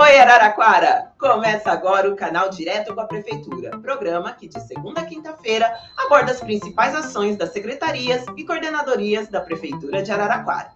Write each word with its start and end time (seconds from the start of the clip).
Oi, 0.00 0.16
Araraquara! 0.16 1.10
Começa 1.18 1.72
agora 1.72 2.08
o 2.08 2.14
canal 2.14 2.50
Direto 2.50 2.94
com 2.94 3.00
a 3.00 3.04
Prefeitura, 3.04 3.76
programa 3.80 4.32
que 4.32 4.46
de 4.46 4.60
segunda 4.60 5.00
a 5.00 5.04
quinta-feira 5.04 5.76
aborda 5.96 6.30
as 6.30 6.40
principais 6.40 6.94
ações 6.94 7.36
das 7.36 7.52
secretarias 7.52 8.24
e 8.36 8.44
coordenadorias 8.44 9.26
da 9.26 9.40
Prefeitura 9.40 10.00
de 10.00 10.12
Araraquara. 10.12 10.70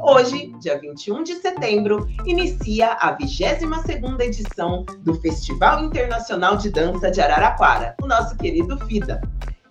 Hoje, 0.00 0.54
dia 0.58 0.80
21 0.80 1.22
de 1.22 1.34
setembro, 1.34 2.08
inicia 2.24 2.92
a 2.92 3.14
22ª 3.14 4.22
edição 4.22 4.86
do 5.00 5.20
Festival 5.20 5.84
Internacional 5.84 6.56
de 6.56 6.70
Dança 6.70 7.10
de 7.10 7.20
Araraquara, 7.20 7.94
o 8.00 8.06
nosso 8.06 8.34
querido 8.38 8.78
FIDA. 8.86 9.20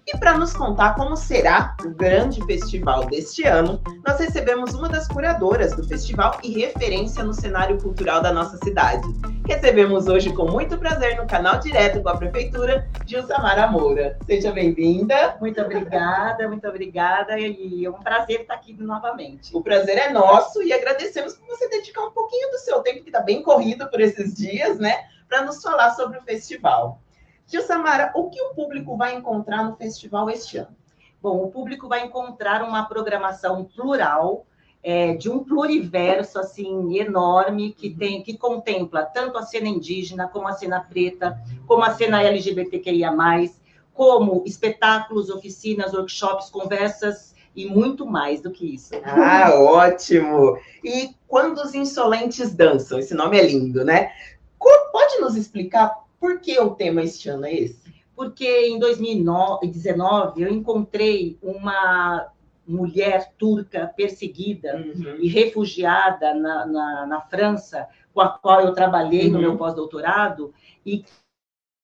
E 0.07 0.17
para 0.17 0.35
nos 0.35 0.51
contar 0.51 0.95
como 0.95 1.15
será 1.15 1.75
o 1.85 1.89
grande 1.89 2.43
festival 2.45 3.05
deste 3.05 3.43
ano, 3.43 3.79
nós 4.05 4.19
recebemos 4.19 4.73
uma 4.73 4.89
das 4.89 5.07
curadoras 5.07 5.75
do 5.75 5.87
festival 5.87 6.39
e 6.43 6.59
referência 6.59 7.23
no 7.23 7.33
cenário 7.33 7.79
cultural 7.79 8.19
da 8.19 8.33
nossa 8.33 8.57
cidade. 8.57 9.07
Recebemos 9.47 10.07
hoje 10.07 10.33
com 10.33 10.49
muito 10.49 10.75
prazer 10.77 11.17
no 11.17 11.27
canal 11.27 11.59
direto 11.59 12.01
com 12.01 12.09
a 12.09 12.17
Prefeitura, 12.17 12.89
Gilsamara 13.05 13.67
Moura. 13.67 14.17
Seja 14.25 14.51
bem-vinda. 14.51 15.37
Muito 15.39 15.61
obrigada, 15.61 16.47
muito 16.47 16.67
obrigada. 16.67 17.37
E 17.37 17.85
é 17.85 17.89
um 17.89 17.99
prazer 17.99 18.41
estar 18.41 18.55
aqui 18.55 18.73
novamente. 18.73 19.55
O 19.55 19.61
prazer 19.61 19.99
é 19.99 20.11
nosso 20.11 20.63
e 20.63 20.73
agradecemos 20.73 21.35
por 21.35 21.45
você 21.47 21.69
dedicar 21.69 22.01
um 22.01 22.11
pouquinho 22.11 22.49
do 22.49 22.57
seu 22.57 22.79
tempo, 22.81 23.03
que 23.03 23.09
está 23.09 23.21
bem 23.21 23.43
corrido 23.43 23.87
por 23.87 24.01
esses 24.01 24.33
dias, 24.33 24.79
né? 24.79 25.05
Para 25.29 25.43
nos 25.43 25.61
falar 25.61 25.91
sobre 25.91 26.17
o 26.17 26.23
festival. 26.23 26.99
Tio 27.51 27.61
Samara, 27.63 28.13
o 28.15 28.29
que 28.29 28.41
o 28.41 28.53
público 28.53 28.95
vai 28.95 29.13
encontrar 29.13 29.65
no 29.65 29.75
festival 29.75 30.29
este 30.29 30.57
ano? 30.57 30.73
Bom, 31.21 31.43
o 31.43 31.51
público 31.51 31.85
vai 31.85 32.05
encontrar 32.05 32.63
uma 32.63 32.85
programação 32.85 33.65
plural, 33.65 34.45
é, 34.81 35.15
de 35.15 35.29
um 35.29 35.43
pluriverso 35.43 36.39
assim 36.39 36.97
enorme 36.97 37.73
que 37.73 37.89
tem 37.89 38.23
que 38.23 38.37
contempla 38.37 39.03
tanto 39.03 39.37
a 39.37 39.41
cena 39.41 39.67
indígena 39.67 40.29
como 40.29 40.47
a 40.47 40.53
cena 40.53 40.79
preta, 40.79 41.37
como 41.67 41.83
a 41.83 41.93
cena 41.93 42.23
LGBTQIA+, 42.23 43.11
como 43.93 44.43
espetáculos, 44.45 45.29
oficinas, 45.29 45.93
workshops, 45.93 46.49
conversas 46.49 47.35
e 47.53 47.65
muito 47.65 48.05
mais 48.05 48.39
do 48.39 48.49
que 48.49 48.75
isso. 48.75 48.93
Ah, 49.03 49.51
ótimo! 49.55 50.57
E 50.81 51.13
quando 51.27 51.57
os 51.57 51.75
insolentes 51.75 52.55
dançam, 52.55 52.97
esse 52.97 53.13
nome 53.13 53.37
é 53.37 53.45
lindo, 53.45 53.83
né? 53.83 54.13
Pode 54.57 55.19
nos 55.19 55.35
explicar 55.35 55.93
por 56.21 56.39
que 56.39 56.57
o 56.59 56.69
tema 56.75 57.01
este 57.01 57.27
ano 57.29 57.47
é 57.47 57.53
esse? 57.53 57.81
Porque 58.15 58.45
em 58.67 58.77
2019 58.77 60.43
eu 60.43 60.49
encontrei 60.49 61.39
uma 61.41 62.31
mulher 62.67 63.33
turca 63.39 63.91
perseguida 63.97 64.75
uhum. 64.77 65.17
e 65.19 65.27
refugiada 65.27 66.35
na, 66.35 66.65
na, 66.67 67.05
na, 67.07 67.21
França, 67.21 67.87
com 68.13 68.21
a 68.21 68.29
qual 68.29 68.61
eu 68.61 68.73
trabalhei 68.73 69.25
uhum. 69.25 69.33
no 69.33 69.39
meu 69.39 69.57
pós-doutorado, 69.57 70.53
e 70.85 71.03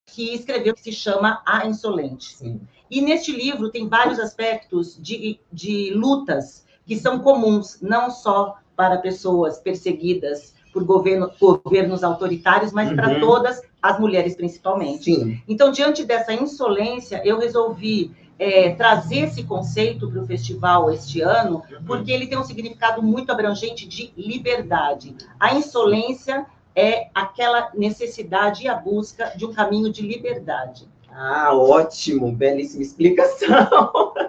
que 0.05 0.35
escreveu 0.35 0.75
que 0.75 0.81
se 0.81 0.91
chama 0.91 1.41
A 1.43 1.65
Insolente. 1.65 2.35
Sim. 2.35 2.61
E 2.89 3.01
neste 3.01 3.31
livro 3.31 3.71
tem 3.71 3.89
vários 3.89 4.19
aspectos 4.19 4.95
de, 5.01 5.39
de 5.51 5.91
lutas 5.95 6.65
que 6.85 6.95
são 6.95 7.19
comuns, 7.19 7.81
não 7.81 8.11
só 8.11 8.57
para 8.75 8.99
pessoas 8.99 9.57
perseguidas 9.59 10.55
por 10.71 10.83
governo, 10.83 11.31
governos 11.63 12.03
autoritários, 12.03 12.71
mas 12.71 12.89
uhum. 12.89 12.95
para 12.95 13.19
todas 13.19 13.61
as 13.81 13.99
mulheres 13.99 14.35
principalmente. 14.35 15.05
Sim. 15.05 15.41
Então, 15.47 15.71
diante 15.71 16.03
dessa 16.03 16.33
insolência, 16.33 17.21
eu 17.23 17.39
resolvi 17.39 18.11
é, 18.39 18.71
trazer 18.71 19.25
esse 19.25 19.43
conceito 19.43 20.09
para 20.09 20.21
o 20.21 20.25
festival 20.25 20.91
este 20.91 21.21
ano, 21.21 21.63
porque 21.85 22.11
ele 22.11 22.27
tem 22.27 22.37
um 22.37 22.43
significado 22.43 23.01
muito 23.01 23.31
abrangente 23.31 23.87
de 23.87 24.11
liberdade. 24.15 25.15
A 25.39 25.55
insolência 25.55 26.45
é 26.75 27.09
aquela 27.13 27.71
necessidade 27.73 28.63
e 28.63 28.67
a 28.67 28.75
busca 28.75 29.33
de 29.35 29.45
um 29.45 29.53
caminho 29.53 29.91
de 29.91 30.01
liberdade. 30.01 30.87
Ah, 31.09 31.51
ótimo, 31.55 32.31
belíssima 32.31 32.83
explicação. 32.83 34.13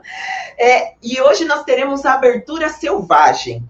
É, 0.60 0.94
e 1.00 1.20
hoje 1.20 1.44
nós 1.44 1.62
teremos 1.62 2.04
a 2.04 2.14
abertura 2.14 2.68
selvagem, 2.68 3.62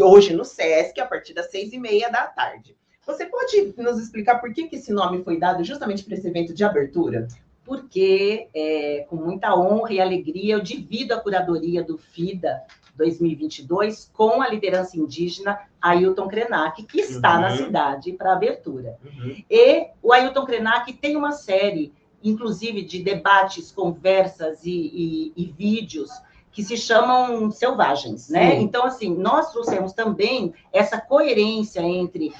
hoje 0.00 0.32
no 0.32 0.44
SESC, 0.44 1.00
a 1.00 1.06
partir 1.06 1.34
das 1.34 1.52
seis 1.52 1.72
e 1.72 1.78
meia 1.78 2.10
da 2.10 2.22
tarde. 2.26 2.74
Você 3.06 3.26
pode 3.26 3.74
nos 3.76 3.98
explicar 3.98 4.40
por 4.40 4.52
que, 4.52 4.68
que 4.68 4.76
esse 4.76 4.92
nome 4.92 5.22
foi 5.24 5.38
dado 5.38 5.64
justamente 5.64 6.04
para 6.04 6.14
esse 6.14 6.26
evento 6.26 6.54
de 6.54 6.64
abertura? 6.64 7.26
Porque, 7.64 8.48
é, 8.54 9.06
com 9.08 9.16
muita 9.16 9.54
honra 9.56 9.92
e 9.92 10.00
alegria, 10.00 10.54
eu 10.54 10.60
divido 10.60 11.14
a 11.14 11.20
curadoria 11.20 11.82
do 11.82 11.96
FIDA 11.98 12.62
2022 12.96 14.10
com 14.12 14.42
a 14.42 14.48
liderança 14.48 14.98
indígena 14.98 15.58
Ailton 15.80 16.28
Krenak, 16.28 16.82
que 16.84 17.00
está 17.00 17.36
uhum. 17.36 17.40
na 17.40 17.56
cidade 17.56 18.12
para 18.12 18.32
abertura. 18.32 18.96
Uhum. 19.04 19.42
E 19.50 19.86
o 20.02 20.12
Ailton 20.12 20.44
Krenak 20.44 20.92
tem 20.92 21.16
uma 21.16 21.32
série, 21.32 21.92
inclusive, 22.22 22.82
de 22.82 23.02
debates, 23.02 23.72
conversas 23.72 24.64
e, 24.64 24.70
e, 24.70 25.32
e 25.36 25.46
vídeos 25.46 26.10
que 26.52 26.62
se 26.62 26.76
chamam 26.76 27.50
selvagens, 27.50 28.28
né? 28.28 28.52
Sim. 28.52 28.62
Então, 28.62 28.84
assim, 28.84 29.14
nós 29.16 29.50
trouxemos 29.50 29.92
também 29.94 30.52
essa 30.70 31.00
coerência 31.00 31.80
entre 31.80 32.32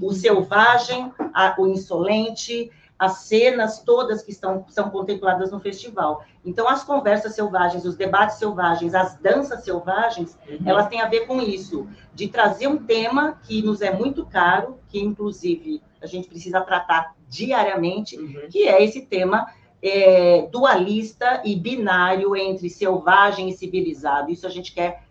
o 0.00 0.12
selvagem, 0.12 1.12
a, 1.34 1.54
o 1.58 1.66
insolente, 1.66 2.70
as 2.98 3.18
cenas 3.18 3.80
todas 3.80 4.22
que 4.22 4.30
estão, 4.30 4.64
são 4.68 4.88
contempladas 4.88 5.50
no 5.50 5.60
festival. 5.60 6.24
Então, 6.44 6.68
as 6.68 6.82
conversas 6.82 7.34
selvagens, 7.34 7.84
os 7.84 7.96
debates 7.96 8.38
selvagens, 8.38 8.94
as 8.94 9.18
danças 9.18 9.64
selvagens, 9.64 10.38
uhum. 10.48 10.58
elas 10.64 10.88
têm 10.88 11.00
a 11.00 11.08
ver 11.08 11.26
com 11.26 11.42
isso, 11.42 11.86
de 12.14 12.28
trazer 12.28 12.68
um 12.68 12.78
tema 12.78 13.38
que 13.42 13.62
nos 13.62 13.82
é 13.82 13.92
muito 13.92 14.24
caro, 14.24 14.78
que 14.88 14.98
inclusive 14.98 15.82
a 16.00 16.06
gente 16.06 16.28
precisa 16.28 16.60
tratar 16.60 17.14
diariamente, 17.28 18.16
uhum. 18.16 18.48
que 18.48 18.66
é 18.66 18.82
esse 18.82 19.02
tema 19.02 19.46
é, 19.86 20.48
dualista 20.50 21.42
e 21.44 21.54
binário 21.54 22.34
entre 22.34 22.68
selvagem 22.68 23.48
e 23.48 23.56
civilizado. 23.56 24.32
Isso 24.32 24.46
a 24.46 24.50
gente 24.50 24.72
quer 24.72 25.04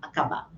acabar. 0.00 0.50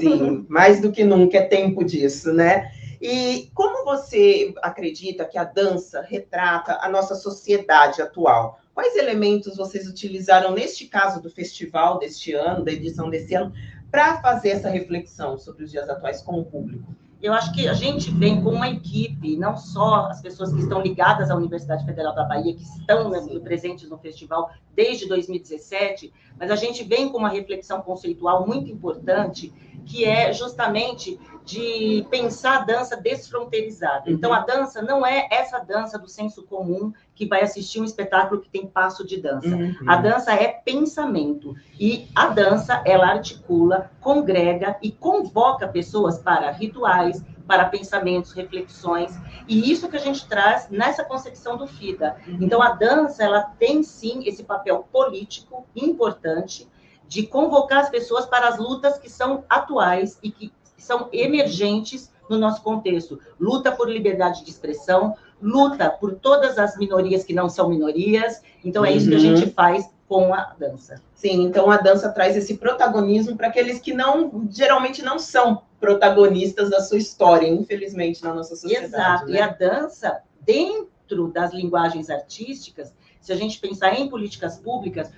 Sim, 0.00 0.46
mais 0.48 0.80
do 0.80 0.90
que 0.90 1.04
nunca 1.04 1.38
é 1.38 1.42
tempo 1.42 1.84
disso, 1.84 2.32
né? 2.32 2.70
E 3.00 3.50
como 3.54 3.84
você 3.84 4.54
acredita 4.62 5.26
que 5.26 5.36
a 5.36 5.44
dança 5.44 6.00
retrata 6.00 6.78
a 6.80 6.88
nossa 6.88 7.14
sociedade 7.14 8.00
atual? 8.00 8.58
Quais 8.74 8.96
elementos 8.96 9.56
vocês 9.56 9.86
utilizaram 9.86 10.52
neste 10.52 10.86
caso 10.86 11.20
do 11.20 11.30
festival 11.30 11.98
deste 11.98 12.32
ano, 12.32 12.64
da 12.64 12.72
edição 12.72 13.10
desse 13.10 13.34
ano, 13.34 13.52
para 13.90 14.20
fazer 14.20 14.50
essa 14.50 14.70
reflexão 14.70 15.36
sobre 15.36 15.64
os 15.64 15.70
dias 15.70 15.88
atuais 15.88 16.22
com 16.22 16.40
o 16.40 16.44
público? 16.44 16.94
Eu 17.22 17.32
acho 17.32 17.52
que 17.52 17.66
a 17.66 17.72
gente 17.72 18.10
vem 18.10 18.42
com 18.42 18.50
uma 18.50 18.68
equipe, 18.68 19.36
não 19.36 19.56
só 19.56 20.06
as 20.06 20.20
pessoas 20.20 20.52
que 20.52 20.60
estão 20.60 20.82
ligadas 20.82 21.30
à 21.30 21.36
Universidade 21.36 21.84
Federal 21.84 22.14
da 22.14 22.24
Bahia, 22.24 22.54
que 22.54 22.62
estão 22.62 23.08
né, 23.08 23.20
presentes 23.42 23.88
no 23.88 23.96
festival 23.98 24.50
desde 24.74 25.08
2017, 25.08 26.12
mas 26.38 26.50
a 26.50 26.56
gente 26.56 26.84
vem 26.84 27.08
com 27.08 27.18
uma 27.18 27.30
reflexão 27.30 27.80
conceitual 27.80 28.46
muito 28.46 28.70
importante, 28.70 29.52
que 29.86 30.04
é 30.04 30.32
justamente 30.32 31.18
de 31.44 32.04
pensar 32.10 32.56
a 32.56 32.64
dança 32.64 32.96
desfronteirizada. 32.96 34.10
Então, 34.10 34.32
a 34.32 34.40
dança 34.40 34.82
não 34.82 35.06
é 35.06 35.28
essa 35.30 35.60
dança 35.60 35.96
do 35.96 36.08
senso 36.08 36.42
comum 36.42 36.92
que 37.14 37.24
vai 37.24 37.42
assistir 37.42 37.80
um 37.80 37.84
espetáculo 37.84 38.40
que 38.40 38.50
tem 38.50 38.66
passo 38.66 39.06
de 39.06 39.20
dança. 39.20 39.46
Uhum. 39.46 39.74
A 39.86 39.96
dança 39.96 40.32
é 40.32 40.48
pensamento. 40.48 41.54
E 41.78 42.08
a 42.16 42.26
dança, 42.26 42.82
ela 42.84 43.06
articula, 43.06 43.92
congrega 44.00 44.76
e 44.82 44.90
convoca 44.90 45.68
pessoas 45.68 46.18
para 46.18 46.50
rituais, 46.50 47.24
para 47.46 47.66
pensamentos, 47.66 48.32
reflexões, 48.32 49.16
e 49.46 49.70
isso 49.70 49.88
que 49.88 49.96
a 49.96 50.00
gente 50.00 50.26
traz 50.26 50.68
nessa 50.68 51.04
concepção 51.04 51.56
do 51.56 51.68
FIDA. 51.68 52.16
Uhum. 52.26 52.38
Então, 52.40 52.60
a 52.60 52.70
dança, 52.70 53.22
ela 53.22 53.42
tem 53.42 53.84
sim 53.84 54.24
esse 54.26 54.42
papel 54.42 54.84
político 54.92 55.64
importante 55.76 56.68
de 57.08 57.26
convocar 57.26 57.80
as 57.80 57.90
pessoas 57.90 58.26
para 58.26 58.48
as 58.48 58.58
lutas 58.58 58.98
que 58.98 59.10
são 59.10 59.44
atuais 59.48 60.18
e 60.22 60.30
que 60.30 60.52
são 60.76 61.08
emergentes 61.12 62.10
no 62.28 62.38
nosso 62.38 62.62
contexto. 62.62 63.18
Luta 63.38 63.72
por 63.72 63.88
liberdade 63.88 64.44
de 64.44 64.50
expressão, 64.50 65.14
luta 65.40 65.90
por 65.90 66.14
todas 66.14 66.58
as 66.58 66.76
minorias 66.76 67.24
que 67.24 67.34
não 67.34 67.48
são 67.48 67.68
minorias. 67.68 68.42
Então, 68.64 68.84
é 68.84 68.92
isso 68.92 69.08
que 69.08 69.14
a 69.14 69.20
gente 69.20 69.44
uhum. 69.44 69.52
faz 69.52 69.88
com 70.08 70.32
a 70.32 70.54
dança. 70.58 71.00
Sim, 71.14 71.42
então 71.42 71.70
a 71.70 71.76
dança 71.78 72.08
traz 72.10 72.36
esse 72.36 72.56
protagonismo 72.56 73.36
para 73.36 73.48
aqueles 73.48 73.80
que 73.80 73.92
não 73.92 74.46
geralmente 74.50 75.02
não 75.02 75.18
são 75.18 75.62
protagonistas 75.80 76.70
da 76.70 76.80
sua 76.80 76.98
história, 76.98 77.48
infelizmente, 77.48 78.22
na 78.22 78.32
nossa 78.32 78.54
sociedade. 78.54 78.94
Exato. 78.94 79.26
Né? 79.26 79.38
E 79.38 79.40
a 79.40 79.48
dança, 79.48 80.20
dentro 80.40 81.28
das 81.28 81.52
linguagens 81.52 82.08
artísticas, 82.08 82.94
se 83.20 83.32
a 83.32 83.36
gente 83.36 83.58
pensar 83.58 83.98
em 83.98 84.08
políticas 84.08 84.58
públicas, 84.58 85.10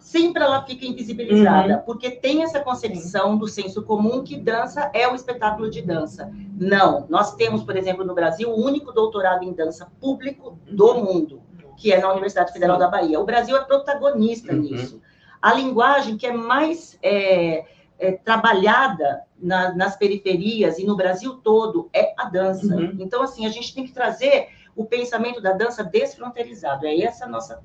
sempre 0.00 0.42
ela 0.42 0.62
fica 0.64 0.86
invisibilizada, 0.86 1.76
uhum. 1.76 1.82
porque 1.82 2.10
tem 2.10 2.42
essa 2.42 2.60
concepção 2.60 3.36
do 3.36 3.48
senso 3.48 3.82
comum 3.82 4.22
que 4.22 4.36
dança 4.36 4.90
é 4.94 5.08
o 5.08 5.14
espetáculo 5.14 5.70
de 5.70 5.82
dança. 5.82 6.30
Não, 6.58 7.06
nós 7.08 7.34
temos, 7.34 7.62
por 7.62 7.76
exemplo, 7.76 8.04
no 8.04 8.14
Brasil, 8.14 8.50
o 8.50 8.64
único 8.64 8.92
doutorado 8.92 9.44
em 9.44 9.52
dança 9.52 9.90
público 10.00 10.58
do 10.70 10.86
uhum. 10.86 11.04
mundo, 11.04 11.42
que 11.76 11.92
é 11.92 12.00
na 12.00 12.10
Universidade 12.10 12.52
Federal 12.52 12.76
Sim. 12.76 12.80
da 12.80 12.88
Bahia. 12.88 13.20
O 13.20 13.24
Brasil 13.24 13.56
é 13.56 13.64
protagonista 13.64 14.52
uhum. 14.52 14.60
nisso. 14.60 15.00
A 15.40 15.54
linguagem 15.54 16.16
que 16.16 16.26
é 16.26 16.32
mais 16.32 16.98
é, 17.02 17.64
é, 17.98 18.12
trabalhada 18.12 19.22
na, 19.38 19.74
nas 19.74 19.96
periferias 19.96 20.78
e 20.78 20.84
no 20.84 20.96
Brasil 20.96 21.34
todo 21.36 21.88
é 21.92 22.12
a 22.16 22.24
dança. 22.24 22.74
Uhum. 22.74 22.96
Então, 22.98 23.22
assim, 23.22 23.46
a 23.46 23.50
gente 23.50 23.74
tem 23.74 23.84
que 23.84 23.92
trazer 23.92 24.48
o 24.74 24.84
pensamento 24.84 25.40
da 25.40 25.52
dança 25.52 25.82
desfronteirizado. 25.82 26.86
É 26.86 27.00
essa 27.00 27.24
a 27.24 27.28
nossa 27.28 27.60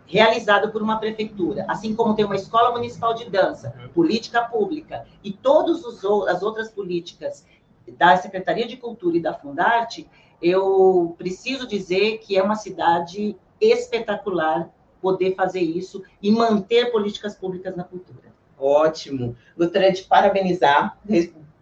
realizado 0.06 0.72
por 0.72 0.80
uma 0.80 0.96
prefeitura, 0.96 1.66
assim 1.68 1.94
como 1.94 2.14
tem 2.14 2.24
uma 2.24 2.34
escola 2.34 2.72
municipal 2.72 3.12
de 3.12 3.28
dança, 3.28 3.74
uhum. 3.78 3.88
política 3.90 4.40
pública 4.42 5.04
e 5.22 5.32
todas 5.32 5.84
as 5.84 6.42
outras 6.42 6.70
políticas 6.70 7.46
da 7.98 8.16
Secretaria 8.16 8.66
de 8.66 8.78
Cultura 8.78 9.18
e 9.18 9.20
da 9.20 9.34
Fundarte, 9.34 10.08
eu 10.42 11.14
preciso 11.16 11.66
dizer 11.66 12.18
que 12.18 12.36
é 12.36 12.42
uma 12.42 12.56
cidade 12.56 13.36
espetacular 13.60 14.70
poder 15.00 15.34
fazer 15.34 15.60
isso 15.60 16.02
e 16.22 16.30
manter 16.30 16.90
políticas 16.90 17.34
públicas 17.34 17.76
na 17.76 17.84
cultura. 17.84 18.32
Ótimo. 18.58 19.36
Gostaria 19.56 19.92
de 19.92 20.02
parabenizar, 20.02 20.98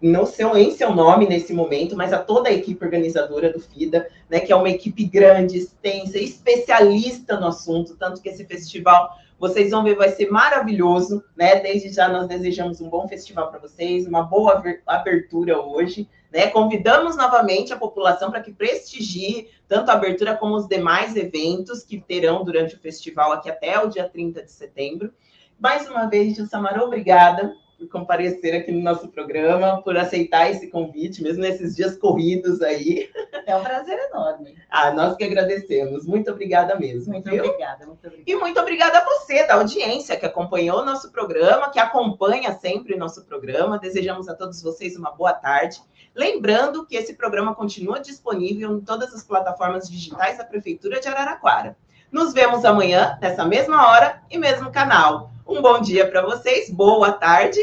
não 0.00 0.26
seu, 0.26 0.56
em 0.56 0.70
seu 0.70 0.94
nome 0.94 1.26
nesse 1.26 1.52
momento, 1.52 1.96
mas 1.96 2.12
a 2.12 2.18
toda 2.18 2.48
a 2.48 2.52
equipe 2.52 2.84
organizadora 2.84 3.52
do 3.52 3.60
FIDA, 3.60 4.08
né, 4.28 4.40
que 4.40 4.52
é 4.52 4.56
uma 4.56 4.68
equipe 4.68 5.04
grande, 5.04 5.58
extensa, 5.58 6.18
especialista 6.18 7.40
no 7.40 7.48
assunto, 7.48 7.96
tanto 7.96 8.20
que 8.20 8.28
esse 8.28 8.44
festival, 8.44 9.10
vocês 9.40 9.70
vão 9.70 9.82
ver, 9.82 9.96
vai 9.96 10.10
ser 10.10 10.30
maravilhoso, 10.30 11.24
né? 11.34 11.58
Desde 11.60 11.90
já 11.90 12.10
nós 12.10 12.28
desejamos 12.28 12.78
um 12.82 12.90
bom 12.90 13.08
festival 13.08 13.50
para 13.50 13.58
vocês, 13.58 14.06
uma 14.06 14.22
boa 14.22 14.62
abertura 14.86 15.58
hoje. 15.58 16.06
Né? 16.30 16.48
Convidamos 16.48 17.16
novamente 17.16 17.72
a 17.72 17.76
população 17.78 18.30
para 18.30 18.42
que 18.42 18.52
prestigie 18.52 19.48
tanto 19.66 19.90
a 19.90 19.94
abertura 19.94 20.36
como 20.36 20.54
os 20.54 20.68
demais 20.68 21.16
eventos 21.16 21.82
que 21.82 21.98
terão 21.98 22.44
durante 22.44 22.74
o 22.74 22.78
festival 22.78 23.32
aqui 23.32 23.48
até 23.48 23.82
o 23.82 23.88
dia 23.88 24.06
30 24.06 24.42
de 24.42 24.52
setembro. 24.52 25.10
Mais 25.58 25.88
uma 25.88 26.04
vez, 26.04 26.36
Gilsamara, 26.36 26.84
obrigada 26.84 27.56
comparecer 27.90 28.54
aqui 28.54 28.72
no 28.72 28.80
nosso 28.80 29.08
programa, 29.08 29.82
por 29.82 29.96
aceitar 29.96 30.50
esse 30.50 30.68
convite, 30.68 31.22
mesmo 31.22 31.42
nesses 31.42 31.76
dias 31.76 31.96
corridos 31.96 32.62
aí. 32.62 33.10
É 33.46 33.56
um 33.56 33.62
prazer 33.62 33.98
enorme. 34.10 34.56
Ah, 34.70 34.92
nós 34.92 35.16
que 35.16 35.24
agradecemos. 35.24 36.06
Muito 36.06 36.30
obrigada 36.30 36.78
mesmo. 36.78 37.12
Muito 37.12 37.28
viu? 37.28 37.44
obrigada, 37.44 37.86
muito 37.86 38.06
obrigada. 38.06 38.30
E 38.30 38.34
muito 38.36 38.60
obrigada 38.60 38.98
a 38.98 39.04
você, 39.04 39.46
da 39.46 39.54
audiência, 39.54 40.16
que 40.16 40.26
acompanhou 40.26 40.78
o 40.78 40.84
nosso 40.84 41.10
programa, 41.10 41.70
que 41.70 41.78
acompanha 41.78 42.52
sempre 42.52 42.94
o 42.94 42.98
nosso 42.98 43.24
programa. 43.24 43.78
Desejamos 43.78 44.28
a 44.28 44.34
todos 44.34 44.62
vocês 44.62 44.96
uma 44.96 45.10
boa 45.10 45.32
tarde. 45.32 45.80
Lembrando 46.14 46.86
que 46.86 46.96
esse 46.96 47.14
programa 47.14 47.54
continua 47.54 48.00
disponível 48.00 48.76
em 48.76 48.80
todas 48.80 49.14
as 49.14 49.22
plataformas 49.22 49.88
digitais 49.88 50.38
da 50.38 50.44
Prefeitura 50.44 51.00
de 51.00 51.08
Araraquara. 51.08 51.76
Nos 52.10 52.32
vemos 52.32 52.64
amanhã, 52.64 53.16
nessa 53.20 53.44
mesma 53.44 53.88
hora 53.88 54.20
e 54.28 54.36
mesmo 54.36 54.72
canal. 54.72 55.30
Um 55.46 55.62
bom 55.62 55.80
dia 55.80 56.08
para 56.08 56.22
vocês, 56.22 56.68
boa 56.68 57.12
tarde, 57.12 57.60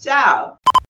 tchau! 0.00 0.59